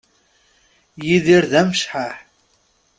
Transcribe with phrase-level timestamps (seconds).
[1.05, 2.15] Yidir d amecḥaḥ